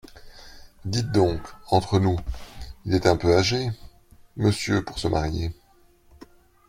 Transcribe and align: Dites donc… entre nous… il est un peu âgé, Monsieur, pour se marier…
Dites 0.83 1.11
donc… 1.11 1.41
entre 1.69 1.99
nous… 1.99 2.17
il 2.85 2.95
est 2.95 3.05
un 3.05 3.17
peu 3.17 3.35
âgé, 3.37 3.69
Monsieur, 4.35 4.83
pour 4.83 4.97
se 4.97 5.07
marier… 5.07 5.51